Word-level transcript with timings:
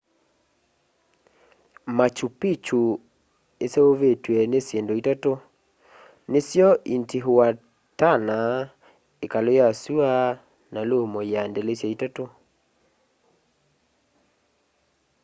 machu 1.97 2.27
picchu 2.39 2.79
iseuvitw'e 3.65 4.39
ni 4.51 4.59
syindu 4.67 4.93
itatu 5.01 5.31
nisyo 6.31 6.67
intihuatana 6.95 8.39
ikalu 9.25 9.51
ya 9.59 9.67
sua 9.81 10.11
na 10.73 10.81
lumu 10.89 11.19
ya 11.33 11.41
ndilisya 11.49 11.87
itatu 11.95 12.23